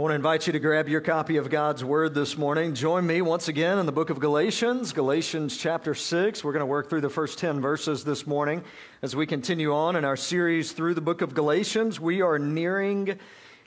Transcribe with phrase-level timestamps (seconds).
[0.00, 2.72] I want to invite you to grab your copy of God's Word this morning.
[2.72, 6.42] Join me once again in the book of Galatians, Galatians chapter 6.
[6.42, 8.64] We're going to work through the first 10 verses this morning
[9.02, 12.00] as we continue on in our series through the book of Galatians.
[12.00, 13.18] We are nearing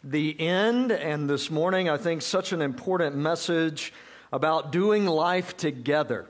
[0.04, 3.94] the end, and this morning I think such an important message
[4.32, 6.26] about doing life together.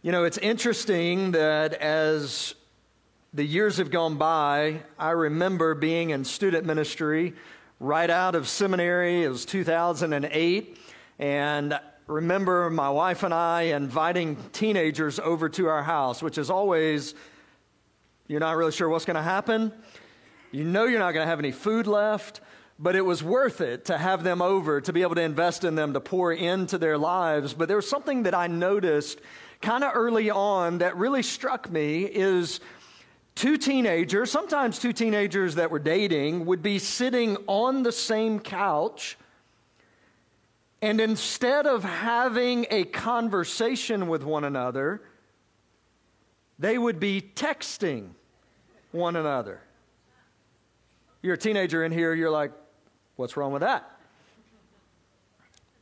[0.00, 2.54] You know, it's interesting that as
[3.34, 7.34] the years have gone by, I remember being in student ministry
[7.80, 9.24] right out of seminary.
[9.24, 10.78] It was 2008.
[11.18, 17.14] And remember my wife and I inviting teenagers over to our house, which is always,
[18.28, 19.72] you're not really sure what's going to happen.
[20.52, 22.42] You know you're not going to have any food left,
[22.78, 25.74] but it was worth it to have them over, to be able to invest in
[25.74, 27.54] them, to pour into their lives.
[27.54, 29.20] But there was something that I noticed
[29.62, 32.60] kind of early on that really struck me is
[33.34, 39.16] two teenagers, sometimes two teenagers that were dating, would be sitting on the same couch.
[40.82, 45.02] And instead of having a conversation with one another,
[46.58, 48.10] they would be texting
[48.92, 49.60] one another.
[51.22, 52.52] You're a teenager in here, you're like,
[53.16, 53.90] what's wrong with that?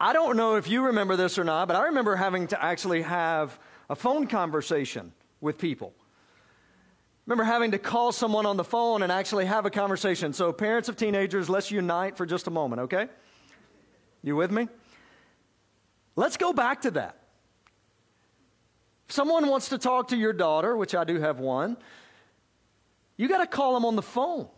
[0.01, 3.03] I don't know if you remember this or not, but I remember having to actually
[3.03, 3.59] have
[3.91, 5.93] a phone conversation with people
[7.29, 10.33] remember having to call someone on the phone and actually have a conversation.
[10.33, 13.07] So, parents of teenagers, let's unite for just a moment, okay?
[14.23, 14.67] You with me?
[16.17, 17.19] Let's go back to that.
[19.09, 21.77] If someone wants to talk to your daughter, which I do have one,
[23.19, 24.49] you got to call them on the phone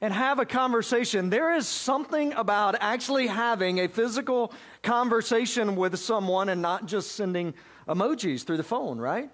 [0.00, 1.30] and have a conversation.
[1.30, 7.54] There is something about actually having a physical conversation with someone and not just sending
[7.86, 9.30] emojis through the phone, right?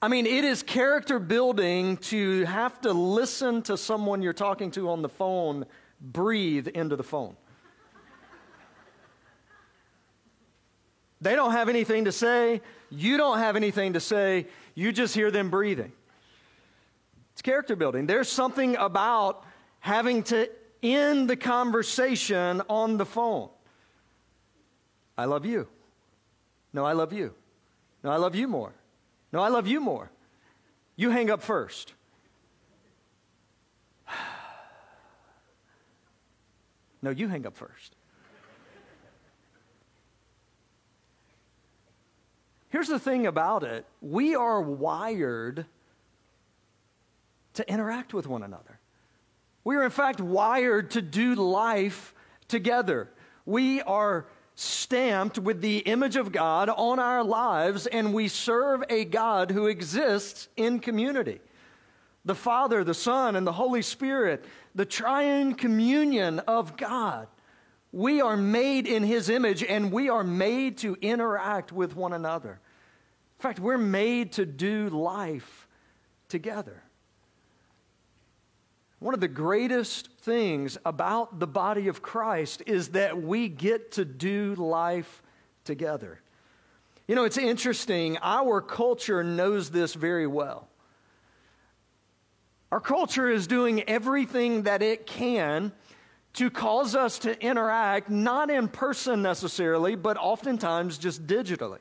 [0.00, 4.90] I mean, it is character building to have to listen to someone you're talking to
[4.90, 5.66] on the phone
[6.00, 7.36] breathe into the phone.
[11.20, 12.60] they don't have anything to say.
[12.90, 14.46] You don't have anything to say.
[14.76, 15.90] You just hear them breathing.
[17.32, 18.06] It's character building.
[18.06, 19.44] There's something about
[19.80, 20.48] having to
[20.80, 23.48] end the conversation on the phone.
[25.16, 25.66] I love you.
[26.72, 27.34] No, I love you.
[28.04, 28.72] No, I love you more.
[29.32, 30.10] No, I love you more.
[30.96, 31.94] You hang up first.
[37.00, 37.94] No, you hang up first.
[42.70, 45.66] Here's the thing about it we are wired
[47.54, 48.78] to interact with one another.
[49.64, 52.14] We are, in fact, wired to do life
[52.46, 53.08] together.
[53.44, 54.26] We are
[54.60, 59.66] stamped with the image of God on our lives, and we serve a God who
[59.66, 61.40] exists in community.
[62.24, 67.28] The Father, the Son, and the Holy Spirit, the triune communion of God.
[67.92, 72.58] We are made in His image, and we are made to interact with one another.
[73.38, 75.68] In fact, we're made to do life
[76.28, 76.82] together.
[79.00, 84.04] One of the greatest things about the body of Christ is that we get to
[84.04, 85.22] do life
[85.64, 86.20] together.
[87.06, 88.18] You know, it's interesting.
[88.22, 90.68] Our culture knows this very well.
[92.72, 95.72] Our culture is doing everything that it can
[96.34, 101.78] to cause us to interact, not in person necessarily, but oftentimes just digitally.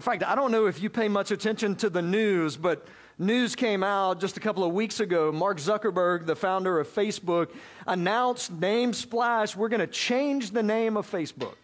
[0.00, 2.88] In fact, I don't know if you pay much attention to the news, but
[3.18, 5.30] news came out just a couple of weeks ago.
[5.30, 7.50] Mark Zuckerberg, the founder of Facebook,
[7.86, 11.56] announced name splash, we're going to change the name of Facebook.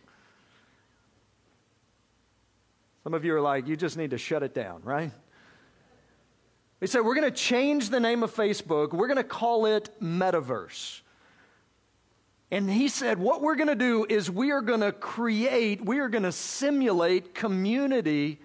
[3.05, 5.11] Some of you are like, you just need to shut it down, right?
[6.81, 8.93] He said, we're going to change the name of Facebook.
[8.93, 11.01] We're going to call it Metaverse.
[12.51, 15.99] And he said, what we're going to do is we are going to create, we
[15.99, 18.41] are going to simulate community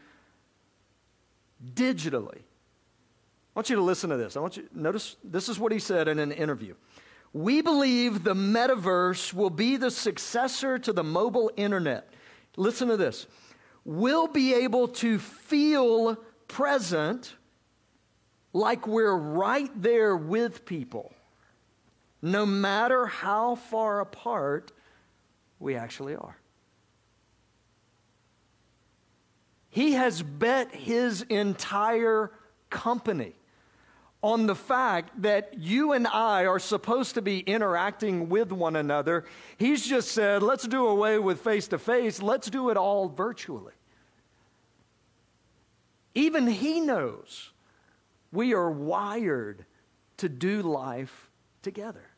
[1.73, 2.39] digitally.
[2.39, 4.35] I want you to listen to this.
[4.35, 6.73] I want you notice this is what he said in an interview.
[7.33, 12.09] We believe the metaverse will be the successor to the mobile internet.
[12.57, 13.27] Listen to this.
[13.85, 16.17] We'll be able to feel
[16.47, 17.35] present
[18.53, 21.13] like we're right there with people,
[22.21, 24.71] no matter how far apart
[25.59, 26.37] we actually are.
[29.69, 32.31] He has bet his entire
[32.69, 33.33] company
[34.21, 39.25] on the fact that you and I are supposed to be interacting with one another.
[39.57, 43.73] He's just said, let's do away with face to face, let's do it all virtually.
[46.13, 47.51] Even he knows
[48.31, 49.65] we are wired
[50.17, 51.31] to do life
[51.61, 52.10] together.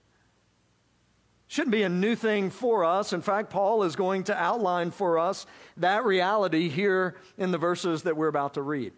[1.54, 3.14] Shouldn't be a new thing for us.
[3.14, 5.46] In fact, Paul is going to outline for us
[5.78, 8.92] that reality here in the verses that we're about to read.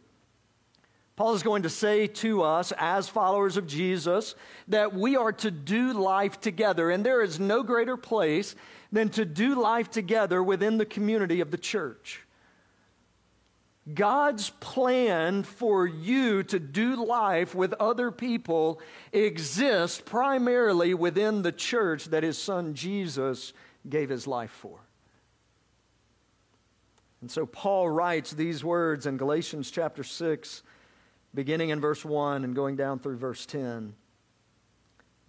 [1.18, 4.36] Paul is going to say to us, as followers of Jesus,
[4.70, 6.92] that we are to do life together.
[6.92, 8.56] And there is no greater place
[8.90, 12.25] than to do life together within the community of the church.
[13.94, 18.82] God's plan for you to do life with other people
[19.14, 23.54] exists primarily within the church that his son Jesus
[23.88, 24.80] gave his life for.
[27.22, 30.64] And so Paul writes these words in Galatians chapter 6,
[31.36, 33.94] beginning in verse 1 and going down through verse 10.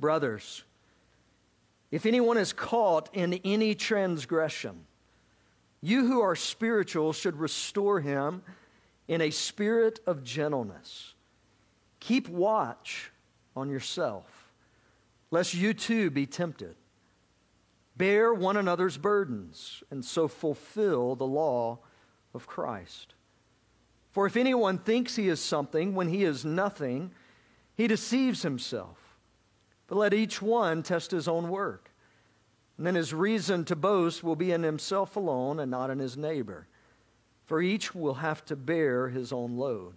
[0.01, 0.63] Brothers,
[1.91, 4.87] if anyone is caught in any transgression,
[5.81, 8.43] you who are spiritual should restore him
[9.09, 11.15] in a spirit of gentleness.
[12.01, 13.13] Keep watch
[13.55, 14.53] on yourself,
[15.31, 16.77] lest you too be tempted.
[17.97, 21.79] Bear one another's burdens, and so fulfill the law
[22.35, 23.15] of Christ.
[24.13, 27.11] For if anyone thinks he is something when he is nothing,
[27.75, 28.99] he deceives himself.
[29.87, 31.91] But let each one test his own work
[32.77, 36.17] and then his reason to boast will be in himself alone and not in his
[36.17, 36.67] neighbor.
[37.47, 39.95] For each will have to bear his own load.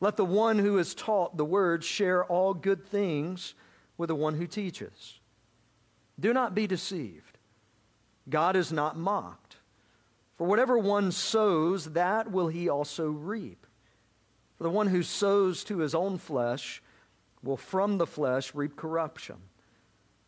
[0.00, 3.54] Let the one who is taught the word share all good things
[3.96, 5.20] with the one who teaches.
[6.18, 7.38] Do not be deceived.
[8.28, 9.56] God is not mocked.
[10.36, 13.66] For whatever one sows, that will he also reap.
[14.56, 16.82] For the one who sows to his own flesh
[17.42, 19.36] will from the flesh reap corruption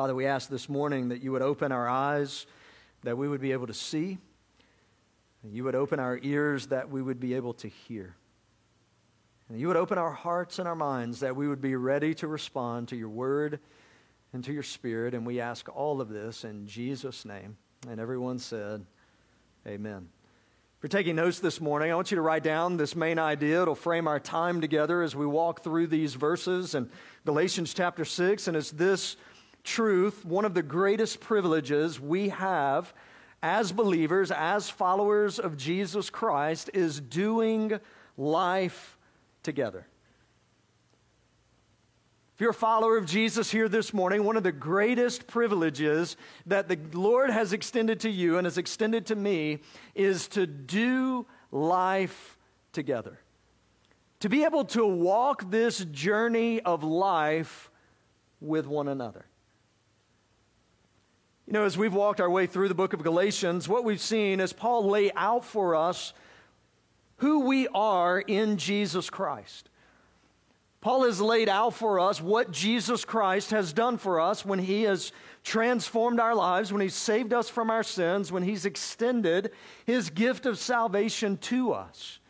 [0.00, 2.46] Father, we ask this morning that you would open our eyes,
[3.02, 4.16] that we would be able to see,
[5.44, 8.16] you would open our ears, that we would be able to hear.
[9.50, 12.26] And you would open our hearts and our minds, that we would be ready to
[12.28, 13.60] respond to your word
[14.32, 15.12] and to your spirit.
[15.12, 17.58] And we ask all of this in Jesus' name.
[17.86, 18.86] And everyone said,
[19.66, 20.08] Amen.
[20.78, 23.60] If you're taking notes this morning, I want you to write down this main idea.
[23.60, 26.88] It'll frame our time together as we walk through these verses in
[27.26, 28.48] Galatians chapter 6.
[28.48, 29.16] And it's this
[29.64, 32.92] truth, one of the greatest privileges we have
[33.42, 37.80] as believers, as followers of Jesus Christ, is doing
[38.16, 38.98] life
[39.42, 39.86] together.
[42.34, 46.16] If you're a follower of Jesus here this morning, one of the greatest privileges
[46.46, 49.58] that the Lord has extended to you and has extended to me
[49.94, 52.38] is to do life
[52.72, 53.18] together.
[54.20, 57.70] To be able to walk this journey of life
[58.40, 59.26] with one another.
[61.50, 64.38] You know, as we've walked our way through the book of Galatians, what we've seen
[64.38, 66.12] is Paul lay out for us
[67.16, 69.68] who we are in Jesus Christ.
[70.80, 74.84] Paul has laid out for us what Jesus Christ has done for us when he
[74.84, 75.10] has
[75.42, 79.50] transformed our lives, when he's saved us from our sins, when he's extended
[79.84, 82.20] his gift of salvation to us.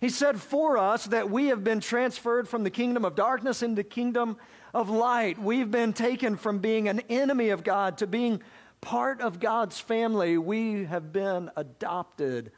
[0.00, 3.82] He said for us that we have been transferred from the kingdom of darkness into
[3.82, 4.36] kingdom
[4.72, 5.40] of light.
[5.40, 8.40] We've been taken from being an enemy of God to being
[8.80, 10.38] part of God's family.
[10.38, 12.52] We have been adopted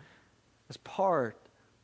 [0.68, 1.36] as part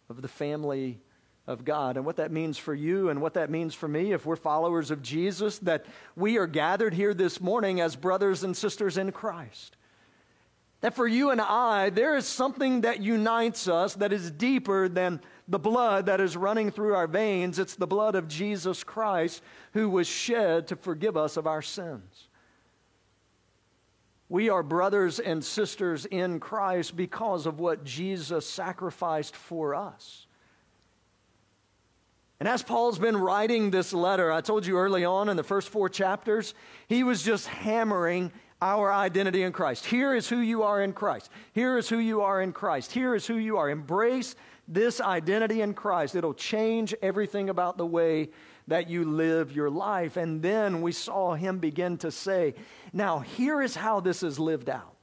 [0.09, 1.01] of the family
[1.47, 1.97] of God.
[1.97, 4.91] And what that means for you and what that means for me, if we're followers
[4.91, 9.77] of Jesus, that we are gathered here this morning as brothers and sisters in Christ.
[10.81, 15.21] That for you and I, there is something that unites us that is deeper than
[15.49, 17.59] the blood that is running through our veins.
[17.59, 19.43] It's the blood of Jesus Christ
[19.73, 22.28] who was shed to forgive us of our sins.
[24.29, 30.27] We are brothers and sisters in Christ because of what Jesus sacrificed for us.
[32.41, 35.71] And as Paul's been writing this letter, I told you early on in the first
[35.71, 36.55] four chapters,
[36.87, 38.31] he was just hammering
[38.61, 39.87] our identity in Christ.
[39.87, 41.31] Here is who you are in Christ.
[41.53, 42.93] Here is who you are in Christ.
[42.93, 43.71] Here is who you are.
[43.71, 44.37] Embrace
[44.69, 46.15] this identity in Christ.
[46.15, 48.29] It'll change everything about the way
[48.69, 50.17] that you live your life.
[50.17, 52.55] And then we saw him begin to say,
[52.93, 54.95] Now, here is how this is lived out.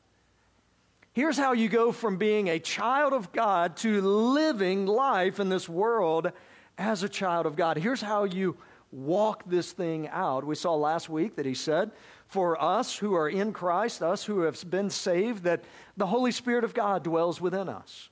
[1.13, 5.69] Here's how you go from being a child of God to living life in this
[5.69, 6.31] world
[6.77, 7.77] as a child of God.
[7.77, 8.57] Here's how you
[8.91, 10.45] walk this thing out.
[10.45, 11.91] We saw last week that he said,
[12.27, 15.63] for us who are in Christ, us who have been saved, that
[15.95, 18.09] the Holy Spirit of God dwells within us.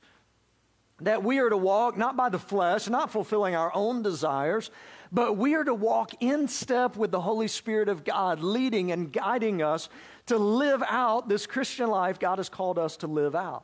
[1.02, 4.72] That we are to walk not by the flesh, not fulfilling our own desires,
[5.14, 9.14] but we are to walk in step with the Holy Spirit of God, leading and
[9.14, 9.88] guiding us
[10.26, 13.64] to live out this Christian life God has called us to live out.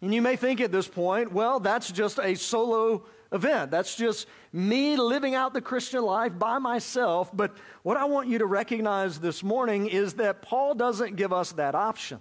[0.00, 3.72] And you may think at this point, well, that's just a solo event.
[3.72, 7.30] That's just me living out the Christian life by myself.
[7.34, 11.52] But what I want you to recognize this morning is that Paul doesn't give us
[11.52, 12.20] that option.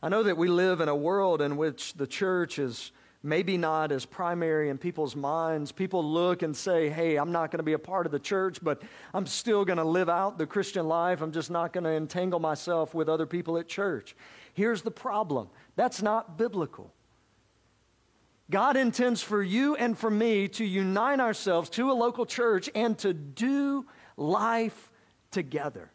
[0.00, 3.90] I know that we live in a world in which the church is maybe not
[3.90, 5.72] as primary in people's minds.
[5.72, 8.58] People look and say, hey, I'm not going to be a part of the church,
[8.62, 8.82] but
[9.12, 11.20] I'm still going to live out the Christian life.
[11.20, 14.14] I'm just not going to entangle myself with other people at church.
[14.54, 16.92] Here's the problem that's not biblical.
[18.50, 22.96] God intends for you and for me to unite ourselves to a local church and
[22.98, 23.84] to do
[24.16, 24.90] life
[25.30, 25.90] together.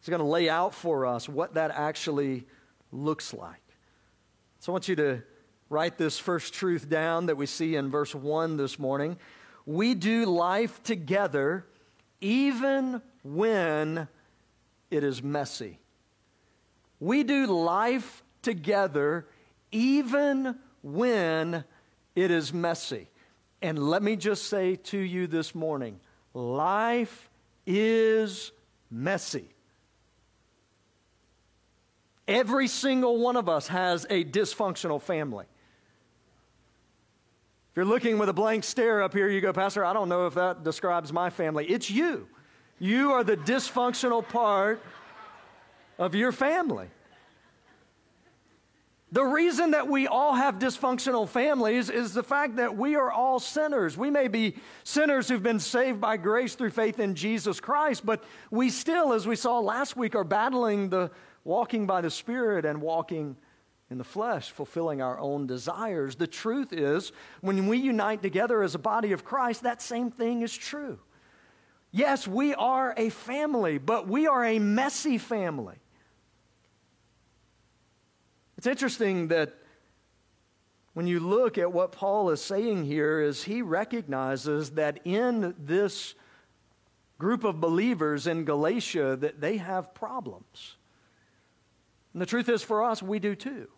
[0.00, 2.46] He's going to lay out for us what that actually
[2.90, 3.63] looks like.
[4.64, 5.22] So I want you to
[5.68, 9.18] write this first truth down that we see in verse 1 this morning.
[9.66, 11.66] We do life together
[12.22, 14.08] even when
[14.90, 15.80] it is messy.
[16.98, 19.26] We do life together
[19.70, 21.64] even when
[22.14, 23.10] it is messy.
[23.60, 26.00] And let me just say to you this morning
[26.32, 27.28] life
[27.66, 28.50] is
[28.90, 29.53] messy.
[32.26, 35.44] Every single one of us has a dysfunctional family.
[37.70, 40.26] If you're looking with a blank stare up here, you go, Pastor, I don't know
[40.26, 41.66] if that describes my family.
[41.66, 42.28] It's you.
[42.78, 44.80] You are the dysfunctional part
[45.98, 46.88] of your family.
[49.12, 53.38] The reason that we all have dysfunctional families is the fact that we are all
[53.38, 53.96] sinners.
[53.96, 58.24] We may be sinners who've been saved by grace through faith in Jesus Christ, but
[58.50, 61.12] we still, as we saw last week, are battling the
[61.44, 63.36] walking by the Spirit and walking
[63.90, 66.16] in the flesh, fulfilling our own desires.
[66.16, 70.42] The truth is, when we unite together as a body of Christ, that same thing
[70.42, 70.98] is true.
[71.92, 75.76] Yes, we are a family, but we are a messy family.
[78.56, 79.54] It's interesting that
[80.94, 86.14] when you look at what Paul is saying here is he recognizes that in this
[87.18, 90.76] group of believers in Galatia that they have problems.
[92.14, 93.68] And the truth is for us we do too.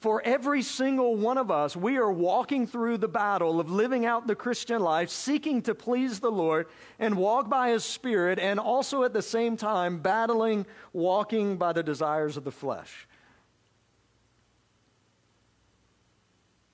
[0.00, 4.26] For every single one of us, we are walking through the battle of living out
[4.26, 6.66] the Christian life, seeking to please the Lord
[6.98, 11.84] and walk by His Spirit, and also at the same time battling, walking by the
[11.84, 13.06] desires of the flesh.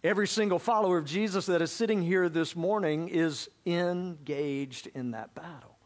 [0.02, 5.34] Every single follower of Jesus that is sitting here this morning is engaged in that
[5.34, 5.77] battle.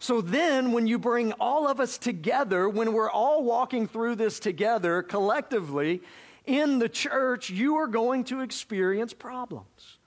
[0.00, 4.38] So then, when you bring all of us together, when we're all walking through this
[4.38, 6.02] together collectively,
[6.46, 9.98] in the church, you are going to experience problems.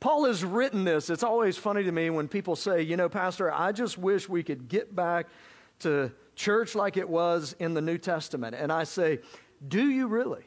[0.00, 1.10] Paul has written this.
[1.10, 4.42] It's always funny to me when people say, you know, Pastor, I just wish we
[4.42, 5.26] could get back
[5.80, 8.54] to church like it was in the New Testament.
[8.58, 9.20] And I say,
[9.66, 10.44] do you really?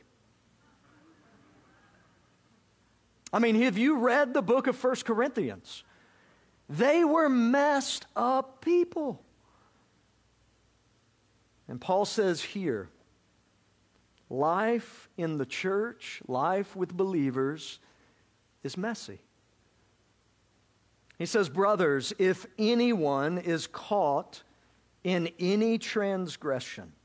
[3.34, 5.84] I mean, have you read the book of First Corinthians?
[6.72, 9.22] They were messed up people.
[11.68, 12.88] And Paul says here,
[14.30, 17.80] life in the church, life with believers,
[18.64, 19.20] is messy.
[21.18, 24.44] He says, Brothers, if anyone is caught
[25.04, 26.96] in any transgression, I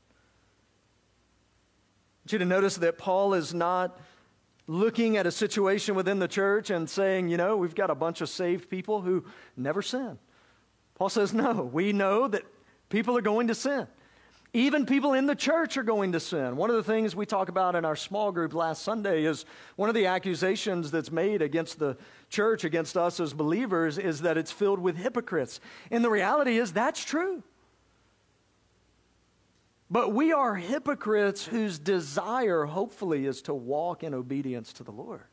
[2.23, 3.99] want you to notice that Paul is not
[4.67, 8.21] looking at a situation within the church and saying, you know, we've got a bunch
[8.21, 9.23] of saved people who
[9.55, 10.19] never sin.
[10.95, 12.43] Paul says, no, we know that
[12.89, 13.87] people are going to sin.
[14.53, 16.55] Even people in the church are going to sin.
[16.55, 19.45] One of the things we talk about in our small group last Sunday is
[19.75, 21.97] one of the accusations that's made against the
[22.29, 25.59] church, against us as believers, is that it's filled with hypocrites.
[25.91, 27.43] And the reality is that's true.
[29.89, 35.23] But we are hypocrites whose desire, hopefully, is to walk in obedience to the Lord,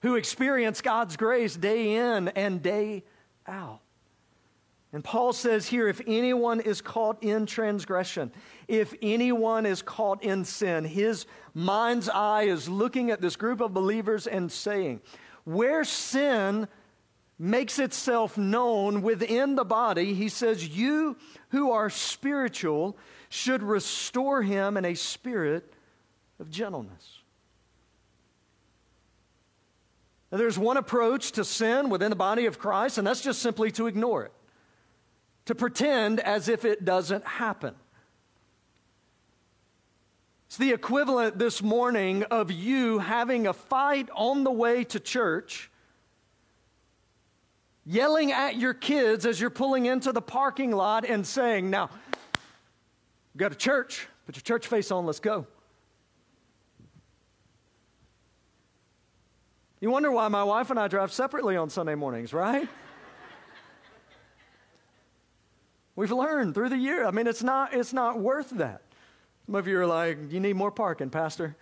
[0.00, 3.04] who experience God's grace day in and day
[3.46, 3.80] out.
[4.92, 8.32] And Paul says here if anyone is caught in transgression,
[8.68, 13.74] if anyone is caught in sin, his mind's eye is looking at this group of
[13.74, 15.02] believers and saying,
[15.44, 16.66] where sin
[17.38, 21.16] makes itself known within the body, he says, You
[21.50, 22.96] who are spiritual
[23.28, 25.72] should restore him in a spirit
[26.40, 27.20] of gentleness.
[30.32, 33.70] Now, there's one approach to sin within the body of Christ, and that's just simply
[33.72, 34.32] to ignore it,
[35.44, 37.74] to pretend as if it doesn't happen.
[40.46, 45.70] It's the equivalent this morning of you having a fight on the way to church,
[47.86, 51.88] yelling at your kids as you're pulling into the parking lot and saying, Now,
[53.36, 55.46] go to church, put your church face on, let's go.
[59.80, 62.66] You wonder why my wife and I drive separately on Sunday mornings, right?
[65.96, 67.06] We've learned through the year.
[67.06, 68.82] I mean, it's not, it's not worth that.
[69.44, 71.56] Some of you are like, you need more parking, Pastor.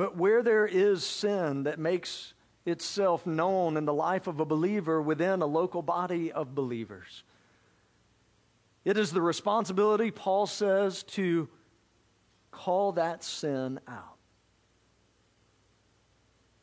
[0.00, 2.32] But where there is sin that makes
[2.64, 7.22] itself known in the life of a believer within a local body of believers,
[8.82, 11.50] it is the responsibility, Paul says, to
[12.50, 14.16] call that sin out.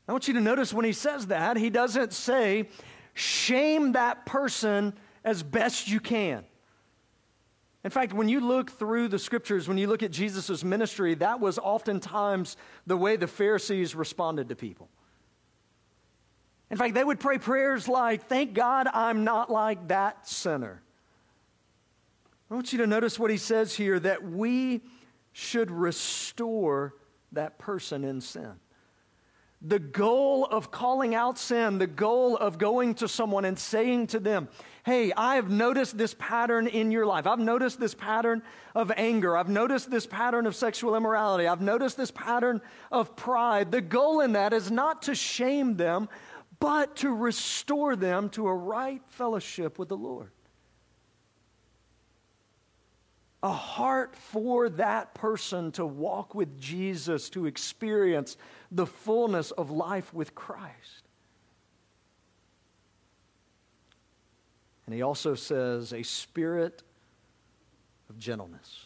[0.08, 2.70] I want you to notice when he says that, he doesn't say,
[3.14, 6.44] shame that person as best you can.
[7.88, 11.40] In fact, when you look through the scriptures, when you look at Jesus' ministry, that
[11.40, 14.90] was oftentimes the way the Pharisees responded to people.
[16.70, 20.82] In fact, they would pray prayers like, Thank God I'm not like that sinner.
[22.52, 24.82] I want you to notice what he says here that we
[25.32, 26.94] should restore
[27.32, 28.52] that person in sin.
[29.62, 34.20] The goal of calling out sin, the goal of going to someone and saying to
[34.20, 34.50] them,
[34.86, 37.26] Hey, I have noticed this pattern in your life.
[37.26, 38.44] I've noticed this pattern
[38.76, 39.36] of anger.
[39.36, 41.48] I've noticed this pattern of sexual immorality.
[41.48, 42.62] I've noticed this pattern
[42.92, 43.72] of pride.
[43.72, 46.08] The goal in that is not to shame them,
[46.60, 50.32] but to restore them to a right fellowship with the Lord.
[53.44, 58.36] A heart for that person to walk with Jesus, to experience
[58.72, 61.04] the fullness of life with Christ.
[64.86, 66.82] And he also says, a spirit
[68.10, 68.86] of gentleness.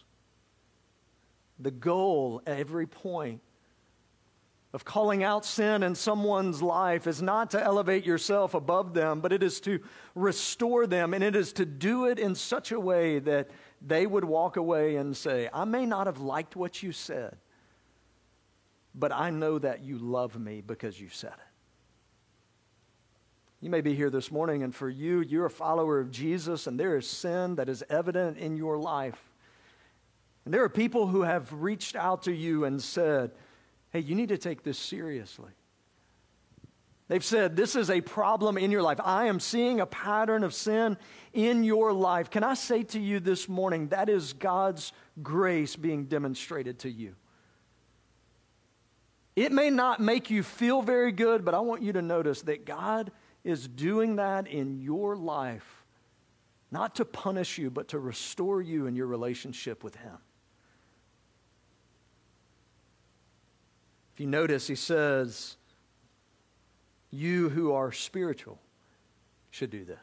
[1.59, 3.39] The goal at every point
[4.73, 9.31] of calling out sin in someone's life is not to elevate yourself above them, but
[9.31, 9.79] it is to
[10.15, 13.49] restore them, and it is to do it in such a way that
[13.81, 17.37] they would walk away and say, I may not have liked what you said,
[18.93, 21.51] but I know that you love me because you said it.
[23.61, 26.79] You may be here this morning, and for you, you're a follower of Jesus, and
[26.79, 29.21] there is sin that is evident in your life.
[30.45, 33.31] And there are people who have reached out to you and said,
[33.91, 35.51] Hey, you need to take this seriously.
[37.11, 39.01] They've said, This is a problem in your life.
[39.03, 40.97] I am seeing a pattern of sin
[41.33, 42.29] in your life.
[42.29, 47.15] Can I say to you this morning, that is God's grace being demonstrated to you?
[49.35, 52.65] It may not make you feel very good, but I want you to notice that
[52.65, 53.11] God
[53.43, 55.83] is doing that in your life,
[56.71, 60.17] not to punish you, but to restore you in your relationship with Him.
[64.13, 65.57] If you notice, He says,
[67.11, 68.59] you who are spiritual
[69.51, 69.97] should do this.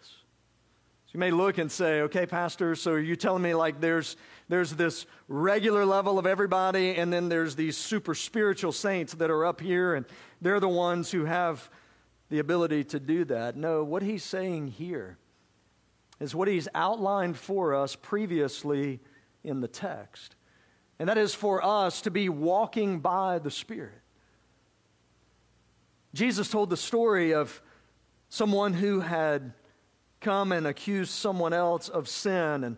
[1.06, 4.16] So you may look and say, okay, Pastor, so are you telling me like there's,
[4.48, 9.46] there's this regular level of everybody, and then there's these super spiritual saints that are
[9.46, 10.04] up here, and
[10.42, 11.70] they're the ones who have
[12.28, 13.56] the ability to do that?
[13.56, 15.18] No, what he's saying here
[16.20, 19.00] is what he's outlined for us previously
[19.44, 20.34] in the text.
[20.98, 24.00] And that is for us to be walking by the Spirit.
[26.14, 27.60] Jesus told the story of
[28.28, 29.52] someone who had
[30.20, 32.64] come and accused someone else of sin.
[32.64, 32.76] And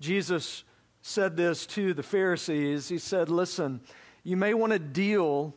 [0.00, 0.64] Jesus
[1.02, 2.88] said this to the Pharisees.
[2.88, 3.80] He said, Listen,
[4.22, 5.54] you may want to deal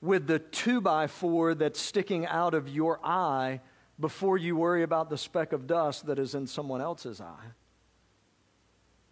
[0.00, 3.60] with the two by four that's sticking out of your eye
[3.98, 7.52] before you worry about the speck of dust that is in someone else's eye.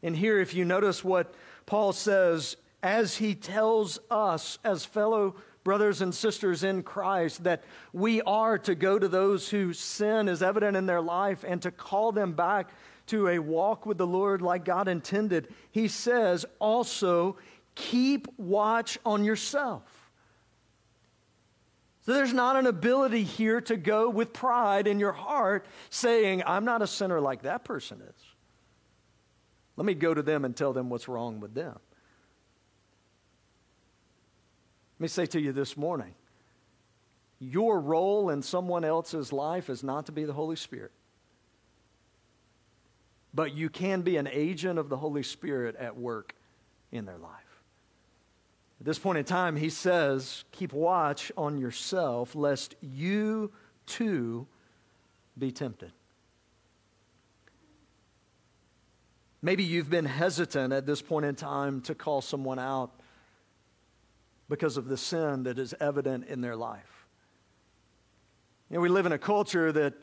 [0.02, 1.32] And here, if you notice what
[1.64, 8.20] Paul says, as he tells us as fellow brothers and sisters in Christ, that we
[8.22, 12.12] are to go to those whose sin is evident in their life and to call
[12.12, 12.70] them back
[13.08, 15.48] to a walk with the Lord like God intended.
[15.70, 17.36] He says also,
[17.74, 19.82] keep watch on yourself.
[22.04, 26.64] So there's not an ability here to go with pride in your heart saying, I'm
[26.64, 28.24] not a sinner like that person is.
[29.76, 31.78] Let me go to them and tell them what's wrong with them.
[35.02, 36.14] Let me say to you this morning
[37.40, 40.92] your role in someone else's life is not to be the Holy Spirit.
[43.34, 46.36] but you can be an agent of the Holy Spirit at work
[46.92, 47.62] in their life.
[48.78, 53.50] At this point in time, he says, Keep watch on yourself, lest you
[53.86, 54.46] too
[55.36, 55.90] be tempted.
[59.42, 62.92] Maybe you've been hesitant at this point in time to call someone out
[64.52, 67.06] because of the sin that is evident in their life.
[68.68, 69.94] You know, we live in a culture that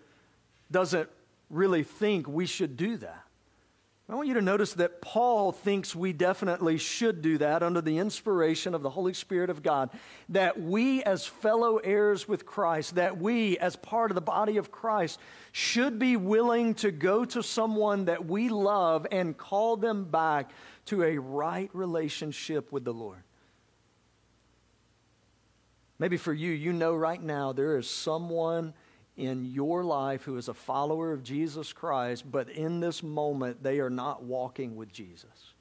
[0.71, 1.07] doesn't
[1.51, 3.23] really think we should do that.
[4.09, 7.99] I want you to notice that Paul thinks we definitely should do that under the
[7.99, 9.91] inspiration of the Holy Spirit of God.
[10.29, 14.71] That we, as fellow heirs with Christ, that we, as part of the body of
[14.71, 15.19] Christ,
[15.51, 20.49] should be willing to go to someone that we love and call them back
[20.85, 23.21] to a right relationship with the Lord.
[25.99, 28.73] Maybe for you, you know right now there is someone
[29.17, 33.81] in your life who is a follower of Jesus Christ, but in this moment they
[33.81, 35.53] are not walking with Jesus.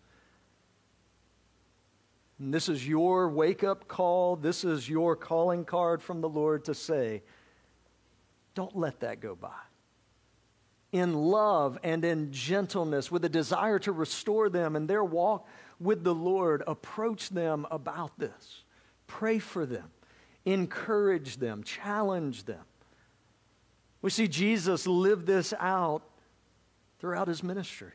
[2.39, 4.37] And this is your wake up call.
[4.37, 7.23] This is your calling card from the Lord to say,
[8.55, 9.51] don't let that go by.
[10.93, 15.47] In love and in gentleness, with a desire to restore them in their walk
[15.81, 18.63] with the Lord, approach them about this.
[19.07, 19.91] Pray for them,
[20.45, 22.65] encourage them, challenge them.
[24.03, 26.03] We see Jesus live this out
[27.01, 27.93] throughout his ministry.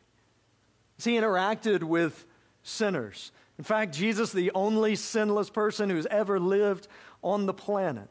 [1.03, 2.25] He interacted with
[2.61, 3.31] sinners.
[3.57, 6.87] In fact, Jesus, the only sinless person who's ever lived
[7.21, 8.09] on the planet,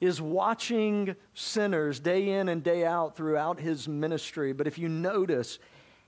[0.00, 4.52] is watching sinners day in and day out throughout his ministry.
[4.52, 5.58] But if you notice,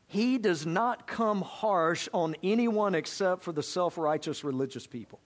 [0.07, 5.21] he does not come harsh on anyone except for the self righteous religious people.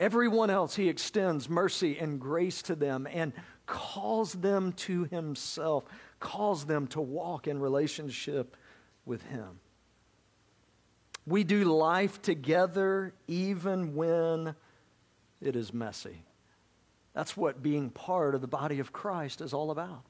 [0.00, 3.34] Everyone else, he extends mercy and grace to them and
[3.66, 5.84] calls them to himself,
[6.18, 8.56] calls them to walk in relationship
[9.04, 9.60] with him.
[11.26, 14.54] We do life together even when
[15.42, 16.24] it is messy.
[17.12, 20.02] That's what being part of the body of Christ is all about.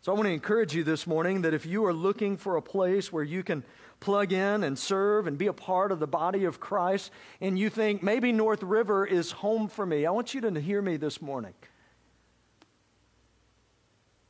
[0.00, 2.62] So I want to encourage you this morning that if you are looking for a
[2.62, 3.64] place where you can
[4.00, 7.70] plug in and serve and be a part of the body of Christ, and you
[7.70, 11.20] think maybe North River is home for me, I want you to hear me this
[11.20, 11.54] morning.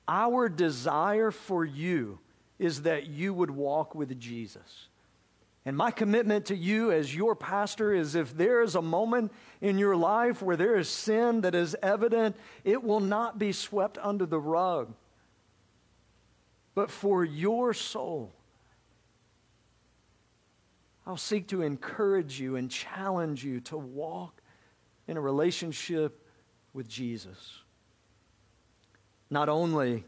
[0.09, 2.21] Our desire for you
[2.59, 4.89] is that you would walk with Jesus.
[5.65, 9.79] And my commitment to you as your pastor is if there is a moment in
[9.79, 14.27] your life where there is sin that is evident, it will not be swept under
[14.27, 14.95] the rug
[16.77, 18.33] but for your soul.
[21.07, 24.43] I'll seek to encourage you and challenge you to walk
[25.07, 26.27] in a relationship
[26.73, 27.61] with Jesus.
[29.31, 30.05] Not only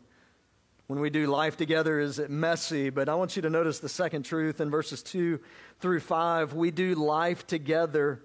[0.89, 3.89] when we do life together is it messy, but I want you to notice the
[3.89, 5.39] second truth in verses 2
[5.81, 6.55] through 5.
[6.55, 8.23] We do life together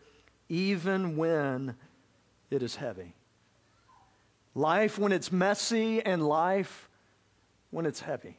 [0.49, 1.75] even when
[2.49, 3.15] it is heavy.
[4.55, 6.89] Life when it's messy and life
[7.69, 8.37] when it's heavy.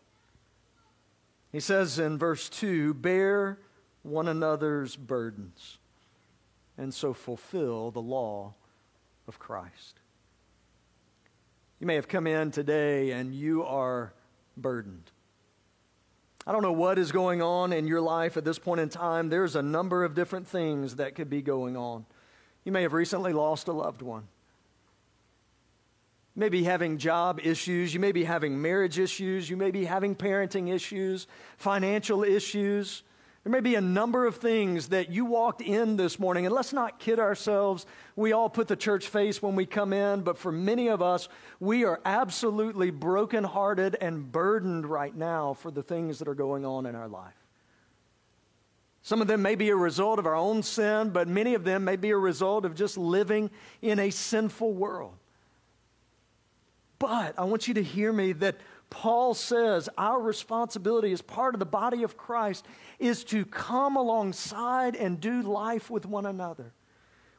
[1.53, 3.59] He says in verse 2 bear
[4.05, 5.79] one another's burdens
[6.79, 8.55] and so fulfill the law
[9.27, 9.99] of Christ.
[11.81, 14.12] You may have come in today and you are
[14.57, 15.11] burdened.
[16.47, 19.31] I don't know what is going on in your life at this point in time.
[19.31, 22.05] There's a number of different things that could be going on.
[22.64, 24.29] You may have recently lost a loved one.
[26.37, 27.95] You may be having job issues.
[27.95, 29.49] You may be having marriage issues.
[29.49, 33.03] You may be having parenting issues, financial issues.
[33.44, 36.72] There may be a number of things that you walked in this morning, and let's
[36.72, 37.85] not kid ourselves.
[38.16, 41.28] We all put the church face when we come in, but for many of us,
[41.61, 46.87] we are absolutely brokenhearted and burdened right now for the things that are going on
[46.87, 47.35] in our life.
[49.02, 51.85] Some of them may be a result of our own sin, but many of them
[51.85, 53.50] may be a result of just living
[53.83, 55.12] in a sinful world.
[56.98, 58.57] But I want you to hear me that
[58.94, 62.64] Paul says our responsibility as part of the body of Christ
[63.00, 66.72] is to come alongside and do life with one another.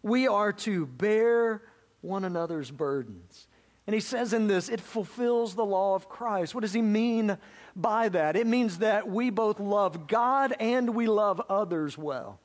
[0.04, 1.62] We are to bear
[2.02, 3.48] one another's burdens.
[3.88, 6.54] And he says in this, it fulfills the law of Christ.
[6.54, 7.38] What does he mean
[7.74, 8.36] by that?
[8.36, 12.42] It means that we both love God and we love others well.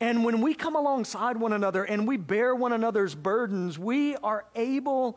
[0.00, 4.46] And when we come alongside one another and we bear one another's burdens, we are
[4.56, 5.16] able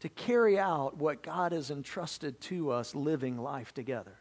[0.00, 4.18] to carry out what God has entrusted to us living life together.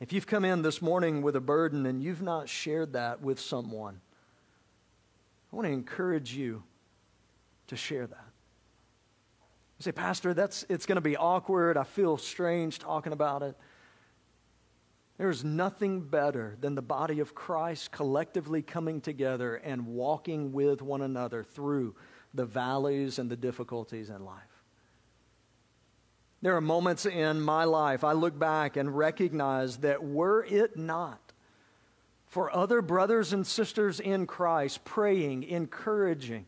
[0.00, 3.38] If you've come in this morning with a burden and you've not shared that with
[3.38, 4.00] someone,
[5.52, 6.62] I want to encourage you
[7.66, 8.26] to share that.
[9.78, 11.76] You say, Pastor, that's, it's going to be awkward.
[11.76, 13.56] I feel strange talking about it.
[15.18, 21.02] There's nothing better than the body of Christ collectively coming together and walking with one
[21.02, 21.94] another through
[22.34, 24.42] the valleys and the difficulties in life.
[26.42, 31.20] There are moments in my life I look back and recognize that were it not
[32.30, 36.46] for other brothers and sisters in Christ praying, encouraging,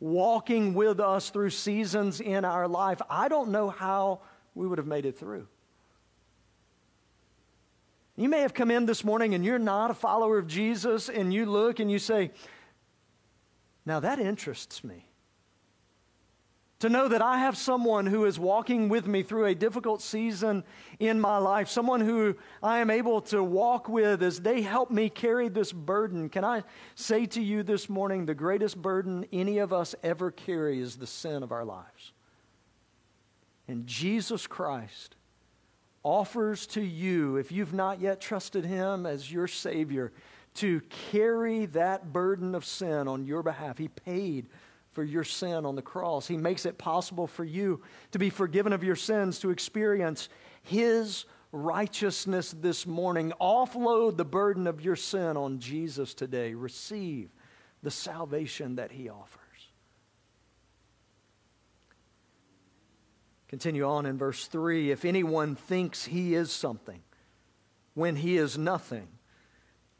[0.00, 4.20] walking with us through seasons in our life, I don't know how
[4.54, 5.46] we would have made it through.
[8.16, 11.32] You may have come in this morning and you're not a follower of Jesus, and
[11.32, 12.30] you look and you say,
[13.84, 15.06] Now that interests me.
[16.80, 20.64] To know that I have someone who is walking with me through a difficult season
[20.98, 25.08] in my life, someone who I am able to walk with as they help me
[25.08, 26.28] carry this burden.
[26.28, 26.64] Can I
[26.96, 31.06] say to you this morning the greatest burden any of us ever carry is the
[31.06, 32.12] sin of our lives?
[33.68, 35.14] And Jesus Christ
[36.02, 40.12] offers to you, if you've not yet trusted Him as your Savior,
[40.54, 43.78] to carry that burden of sin on your behalf.
[43.78, 44.48] He paid
[44.92, 46.28] for your sin on the cross.
[46.28, 50.28] He makes it possible for you to be forgiven of your sins, to experience
[50.62, 53.32] His righteousness this morning.
[53.40, 56.54] Offload the burden of your sin on Jesus today.
[56.54, 57.30] Receive
[57.82, 59.38] the salvation that He offers.
[63.52, 67.02] Continue on in verse 3 If anyone thinks he is something
[67.92, 69.08] when he is nothing,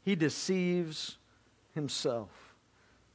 [0.03, 1.17] he deceives
[1.73, 2.29] himself.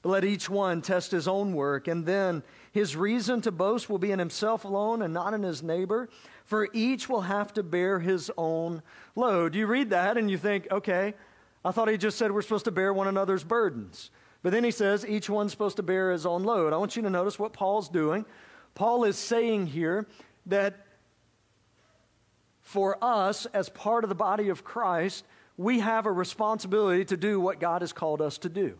[0.03, 3.99] But let each one test his own work, and then his reason to boast will
[3.99, 6.09] be in himself alone and not in his neighbor,
[6.45, 8.83] for each will have to bear his own
[9.17, 9.55] load.
[9.55, 11.15] You read that and you think, okay,
[11.65, 14.11] I thought he just said we're supposed to bear one another's burdens.
[14.43, 16.73] But then he says each one's supposed to bear his own load.
[16.73, 18.25] I want you to notice what Paul's doing.
[18.75, 20.07] Paul is saying here
[20.47, 20.87] that
[22.61, 25.25] for us, as part of the body of Christ,
[25.59, 28.79] we have a responsibility to do what God has called us to do.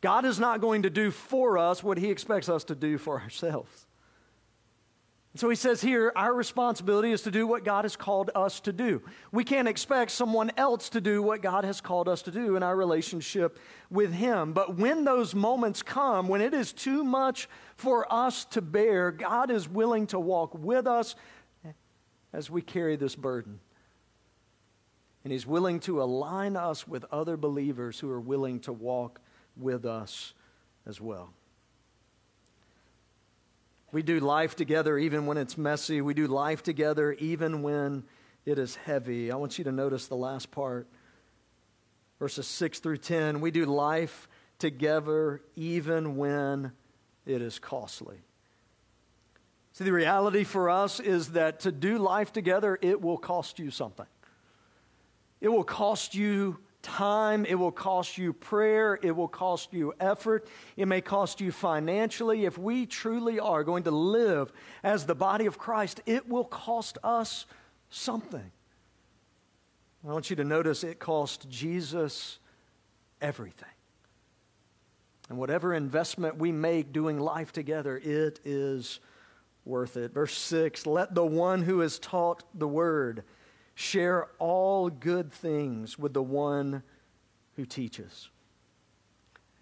[0.00, 3.20] God is not going to do for us what He expects us to do for
[3.20, 3.86] ourselves.
[5.34, 8.72] So he says here, our responsibility is to do what God has called us to
[8.72, 9.02] do.
[9.30, 12.62] We can't expect someone else to do what God has called us to do in
[12.62, 13.58] our relationship
[13.90, 14.52] with Him.
[14.52, 19.50] But when those moments come, when it is too much for us to bear, God
[19.50, 21.14] is willing to walk with us
[22.32, 23.60] as we carry this burden.
[25.28, 29.20] And He's willing to align us with other believers who are willing to walk
[29.58, 30.32] with us
[30.86, 31.34] as well.
[33.92, 36.00] We do life together even when it's messy.
[36.00, 38.04] We do life together even when
[38.46, 39.30] it is heavy.
[39.30, 40.88] I want you to notice the last part,
[42.18, 43.42] verses 6 through 10.
[43.42, 46.72] We do life together even when
[47.26, 48.16] it is costly.
[49.74, 53.70] See, the reality for us is that to do life together, it will cost you
[53.70, 54.06] something.
[55.40, 60.46] It will cost you time, it will cost you prayer, it will cost you effort,
[60.76, 62.44] it may cost you financially.
[62.44, 66.98] If we truly are going to live as the body of Christ, it will cost
[67.02, 67.46] us
[67.90, 68.52] something.
[70.06, 72.38] I want you to notice it cost Jesus
[73.20, 73.68] everything.
[75.28, 79.00] And whatever investment we make doing life together, it is
[79.64, 80.14] worth it.
[80.14, 83.24] Verse 6 Let the one who is taught the word
[83.78, 86.82] share all good things with the one
[87.54, 88.28] who teaches.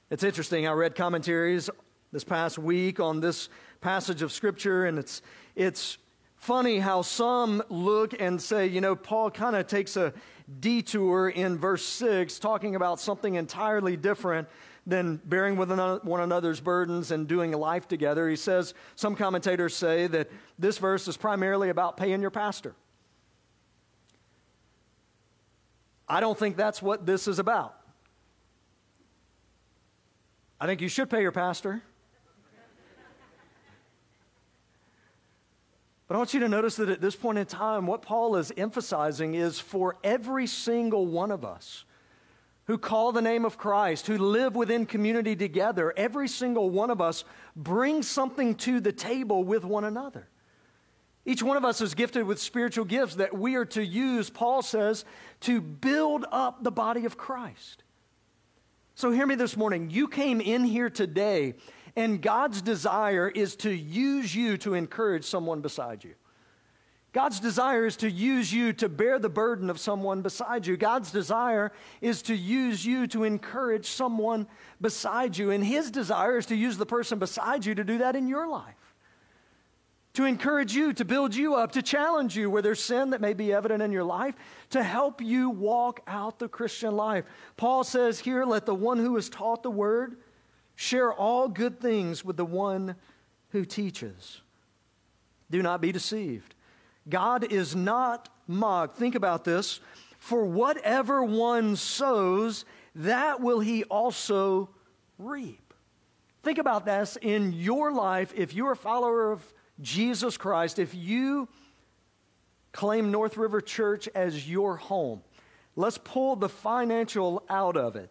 [0.09, 0.67] It's interesting.
[0.67, 1.69] I read commentaries
[2.13, 3.51] this past week on this
[3.83, 5.21] passage of Scripture, and it's,
[5.55, 5.99] it's
[6.37, 10.15] funny how some look and say, you know, Paul kind of takes a
[10.61, 14.49] detour in verse 6, talking about something entirely different
[14.87, 15.71] than bearing with
[16.05, 18.31] one another's burdens and doing life together.
[18.31, 22.75] He says, some commentators say that this verse is primarily about paying your pastor.
[26.09, 27.75] I don't think that's what this is about.
[30.61, 31.83] I think you should pay your pastor.
[36.09, 38.53] But I want you to notice that at this point in time, what Paul is
[38.57, 41.85] emphasizing is for every single one of us
[42.67, 47.01] who call the name of Christ, who live within community together, every single one of
[47.01, 50.29] us brings something to the table with one another.
[51.27, 54.63] Each one of us is gifted with spiritual gifts that we are to use, Paul
[54.63, 55.05] says,
[55.41, 57.83] to build up the body of Christ.
[58.95, 59.91] So, hear me this morning.
[59.91, 61.55] You came in here today,
[61.97, 66.15] and God's desire is to use you to encourage someone beside you.
[67.13, 70.77] God's desire is to use you to bear the burden of someone beside you.
[70.77, 74.47] God's desire is to use you to encourage someone
[74.81, 75.51] beside you.
[75.51, 78.47] And His desire is to use the person beside you to do that in your
[78.47, 78.86] life.
[80.17, 83.35] To encourage you, to build you up, to challenge you where there's sin that may
[83.35, 84.35] be evident in your life,
[84.71, 87.27] to help you walk out the Christian life.
[87.59, 90.17] Paul says here, let the one who is taught the word
[90.75, 92.97] share all good things with the one
[93.51, 94.41] who teaches.
[95.51, 96.55] Do not be deceived.
[97.07, 98.97] God is not mocked.
[98.97, 99.81] Think about this.
[100.19, 104.71] For whatever one sows, that will he also
[105.19, 105.75] reap.
[106.43, 108.33] Think about this in your life.
[108.35, 111.49] If you're a follower of Jesus Christ, if you
[112.73, 115.23] claim North River Church as your home,
[115.75, 118.11] let's pull the financial out of it.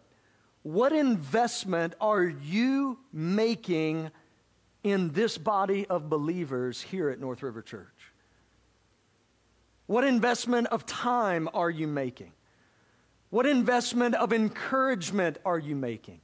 [0.62, 4.10] What investment are you making
[4.82, 7.86] in this body of believers here at North River Church?
[9.86, 12.32] What investment of time are you making?
[13.30, 16.20] What investment of encouragement are you making?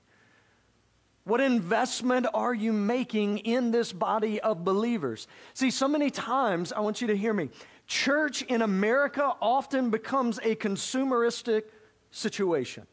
[1.24, 5.28] What investment are you making in this body of believers?
[5.54, 7.50] See, so many times, I want you to hear me.
[7.86, 11.62] Church in America often becomes a consumeristic
[12.10, 12.86] situation.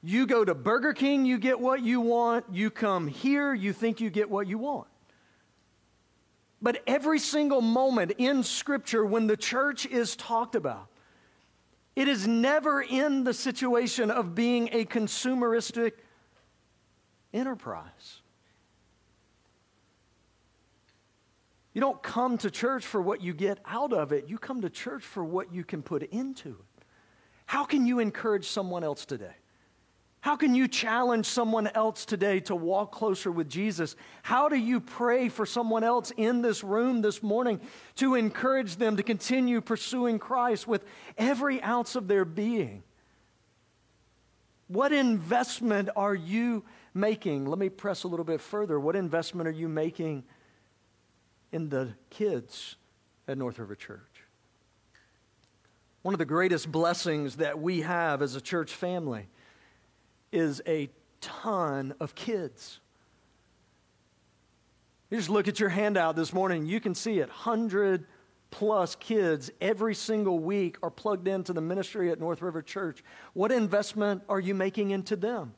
[0.00, 2.44] You go to Burger King, you get what you want.
[2.52, 4.86] You come here, you think you get what you want.
[6.62, 10.86] But every single moment in Scripture, when the church is talked about,
[11.96, 15.92] it is never in the situation of being a consumeristic
[17.32, 18.20] enterprise.
[21.74, 24.70] You don't come to church for what you get out of it, you come to
[24.70, 26.84] church for what you can put into it.
[27.46, 29.34] How can you encourage someone else today?
[30.20, 33.94] How can you challenge someone else today to walk closer with Jesus?
[34.22, 37.60] How do you pray for someone else in this room this morning
[37.96, 40.84] to encourage them to continue pursuing Christ with
[41.16, 42.82] every ounce of their being?
[44.66, 47.46] What investment are you making?
[47.46, 48.78] Let me press a little bit further.
[48.78, 50.24] What investment are you making
[51.52, 52.76] in the kids
[53.26, 54.24] at North River Church?
[56.02, 59.28] One of the greatest blessings that we have as a church family
[60.32, 60.88] is a
[61.20, 62.80] ton of kids.
[65.10, 68.06] You just look at your handout this morning, you can see it 100
[68.50, 73.02] plus kids every single week are plugged into the ministry at North River Church.
[73.34, 75.54] What investment are you making into them?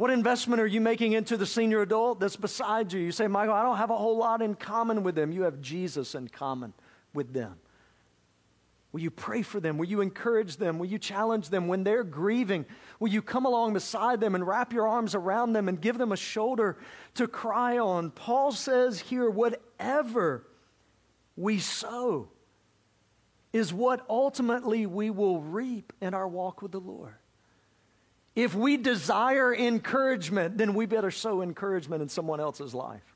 [0.00, 3.00] What investment are you making into the senior adult that's beside you?
[3.00, 5.30] You say, Michael, I don't have a whole lot in common with them.
[5.30, 6.72] You have Jesus in common
[7.12, 7.56] with them.
[8.92, 9.76] Will you pray for them?
[9.76, 10.78] Will you encourage them?
[10.78, 12.64] Will you challenge them when they're grieving?
[12.98, 16.12] Will you come along beside them and wrap your arms around them and give them
[16.12, 16.78] a shoulder
[17.16, 18.10] to cry on?
[18.10, 20.46] Paul says here, whatever
[21.36, 22.30] we sow
[23.52, 27.16] is what ultimately we will reap in our walk with the Lord.
[28.40, 33.14] If we desire encouragement, then we better sow encouragement in someone else's life.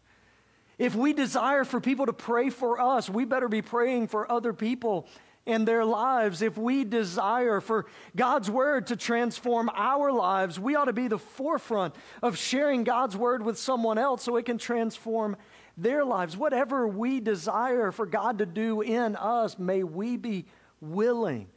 [0.76, 4.52] If we desire for people to pray for us, we better be praying for other
[4.52, 5.08] people
[5.46, 10.86] in their lives, if we desire for God's word to transform our lives, we ought
[10.86, 15.36] to be the forefront of sharing God's word with someone else so it can transform
[15.78, 16.36] their lives.
[16.36, 20.44] Whatever we desire for God to do in us, may we be
[20.82, 21.48] willing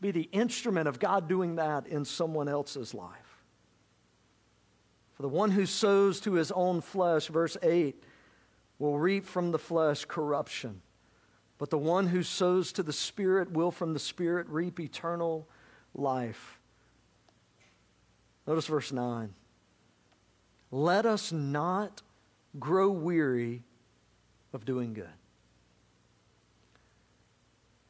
[0.00, 3.44] be the instrument of God doing that in someone else's life.
[5.14, 8.02] For the one who sows to his own flesh, verse 8,
[8.78, 10.82] will reap from the flesh corruption.
[11.58, 15.48] But the one who sows to the Spirit will from the Spirit reap eternal
[15.94, 16.60] life.
[18.46, 19.32] Notice verse 9.
[20.70, 22.02] Let us not
[22.58, 23.62] grow weary
[24.52, 25.08] of doing good.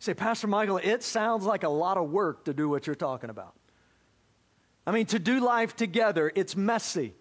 [0.07, 3.29] Say, Pastor Michael, it sounds like a lot of work to do what you're talking
[3.29, 3.55] about.
[4.87, 7.15] I mean, to do life together, it's messy.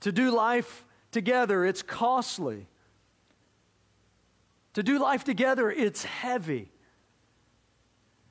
[0.00, 2.66] To do life together, it's costly.
[4.74, 6.70] To do life together, it's heavy.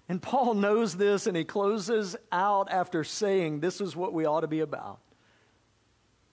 [0.07, 4.41] And Paul knows this, and he closes out after saying, This is what we ought
[4.41, 4.99] to be about.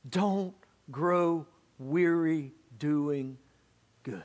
[0.08, 0.54] Don't
[0.90, 1.46] grow
[1.78, 3.38] weary doing
[4.02, 4.22] good.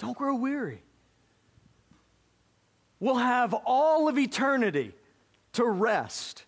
[0.00, 0.82] Don't grow weary.
[2.98, 4.92] We'll have all of eternity
[5.52, 6.44] to rest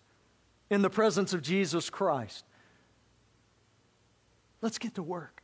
[0.69, 2.43] in the presence of Jesus Christ.
[4.61, 5.43] Let's get to work.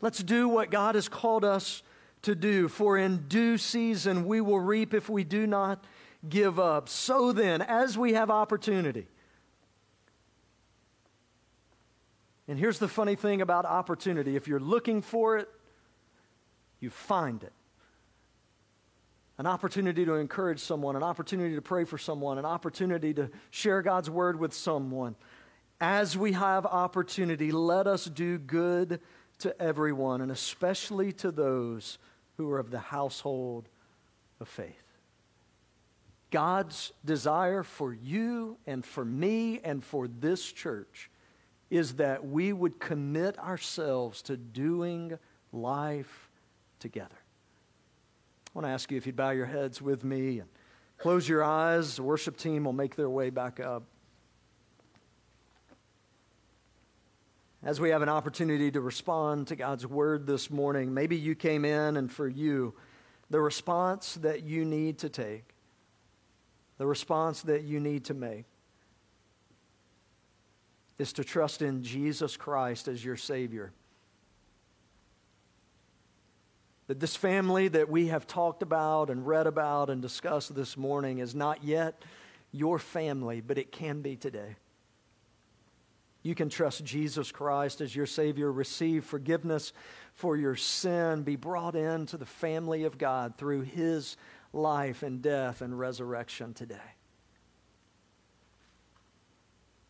[0.00, 1.82] Let's do what God has called us
[2.22, 5.84] to do, for in due season we will reap if we do not
[6.26, 6.88] give up.
[6.88, 9.06] So then, as we have opportunity,
[12.48, 15.48] and here's the funny thing about opportunity if you're looking for it,
[16.84, 17.52] you find it.
[19.38, 23.82] An opportunity to encourage someone, an opportunity to pray for someone, an opportunity to share
[23.82, 25.16] God's word with someone.
[25.80, 29.00] As we have opportunity, let us do good
[29.38, 31.98] to everyone, and especially to those
[32.36, 33.68] who are of the household
[34.38, 34.84] of faith.
[36.30, 41.10] God's desire for you and for me and for this church
[41.70, 45.18] is that we would commit ourselves to doing
[45.52, 46.23] life
[46.84, 47.16] together.
[48.46, 50.48] I want to ask you if you'd bow your heads with me and
[50.98, 51.96] close your eyes.
[51.96, 53.82] The worship team will make their way back up.
[57.64, 61.64] As we have an opportunity to respond to God's word this morning, maybe you came
[61.64, 62.74] in and for you,
[63.30, 65.54] the response that you need to take
[66.78, 68.46] the response that you need to make
[70.98, 73.72] is to trust in Jesus Christ as your Savior.
[76.86, 81.18] That this family that we have talked about and read about and discussed this morning
[81.18, 82.02] is not yet
[82.52, 84.56] your family, but it can be today.
[86.22, 89.72] You can trust Jesus Christ as your Savior, receive forgiveness
[90.14, 94.16] for your sin, be brought into the family of God through His
[94.52, 96.76] life and death and resurrection today.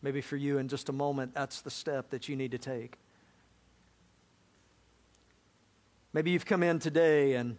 [0.01, 2.97] Maybe for you, in just a moment, that's the step that you need to take.
[6.15, 7.57] Maybe you've come in today and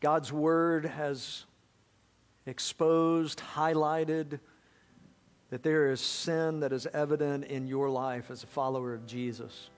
[0.00, 1.44] God's Word has
[2.46, 4.40] exposed, highlighted
[5.50, 9.68] that there is sin that is evident in your life as a follower of Jesus.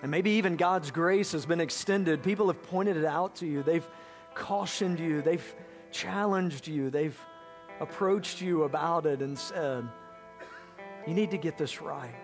[0.00, 2.22] And maybe even God's grace has been extended.
[2.22, 3.62] People have pointed it out to you.
[3.62, 3.86] They've
[4.32, 5.20] cautioned you.
[5.20, 5.54] They've
[5.92, 6.88] challenged you.
[6.88, 7.20] They've
[7.78, 9.86] approached you about it and said,
[11.06, 12.14] You need to get this right.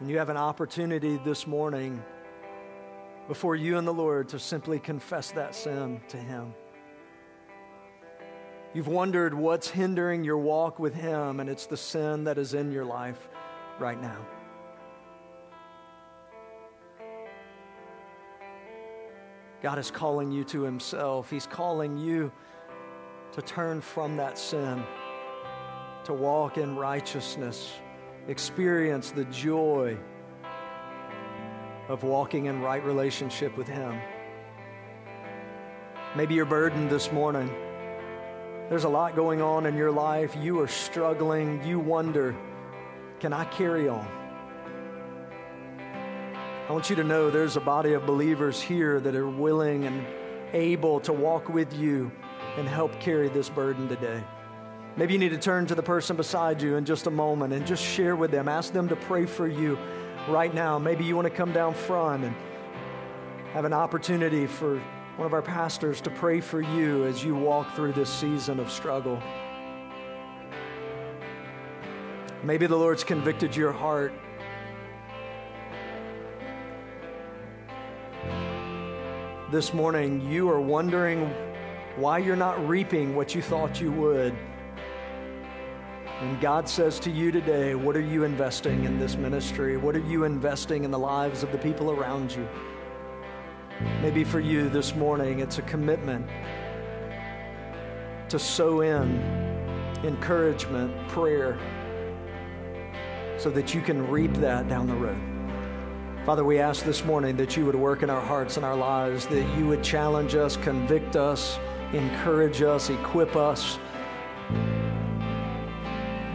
[0.00, 2.02] And you have an opportunity this morning
[3.26, 6.54] before you and the Lord to simply confess that sin to Him.
[8.74, 12.70] You've wondered what's hindering your walk with Him, and it's the sin that is in
[12.70, 13.28] your life
[13.80, 14.24] right now.
[19.62, 21.28] God is calling you to Himself.
[21.28, 22.30] He's calling you
[23.32, 24.82] to turn from that sin,
[26.04, 27.72] to walk in righteousness,
[28.28, 29.96] experience the joy
[31.88, 33.98] of walking in right relationship with Him.
[36.14, 37.48] Maybe you're burdened this morning.
[38.68, 40.36] There's a lot going on in your life.
[40.38, 41.66] You are struggling.
[41.66, 42.36] You wonder,
[43.18, 44.06] can I carry on?
[46.68, 50.06] I want you to know there's a body of believers here that are willing and
[50.52, 52.12] able to walk with you
[52.58, 54.22] and help carry this burden today.
[54.98, 57.64] Maybe you need to turn to the person beside you in just a moment and
[57.64, 58.48] just share with them.
[58.48, 59.78] Ask them to pray for you
[60.28, 60.76] right now.
[60.76, 62.34] Maybe you want to come down front and
[63.52, 64.82] have an opportunity for
[65.14, 68.72] one of our pastors to pray for you as you walk through this season of
[68.72, 69.22] struggle.
[72.42, 74.12] Maybe the Lord's convicted your heart.
[79.52, 81.32] This morning, you are wondering
[81.94, 84.36] why you're not reaping what you thought you would.
[86.20, 89.76] And God says to you today, What are you investing in this ministry?
[89.76, 92.48] What are you investing in the lives of the people around you?
[94.02, 96.26] Maybe for you this morning, it's a commitment
[98.30, 99.20] to sow in
[100.02, 101.56] encouragement, prayer,
[103.38, 105.20] so that you can reap that down the road.
[106.26, 109.28] Father, we ask this morning that you would work in our hearts and our lives,
[109.28, 111.60] that you would challenge us, convict us,
[111.92, 113.78] encourage us, equip us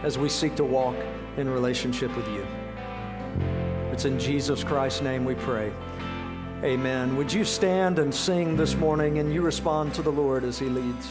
[0.04, 0.94] as we seek to walk
[1.38, 2.46] in relationship with you.
[3.90, 5.72] It's in Jesus Christ's name we pray.
[6.62, 7.16] Amen.
[7.16, 10.66] Would you stand and sing this morning and you respond to the Lord as He
[10.66, 11.08] leads?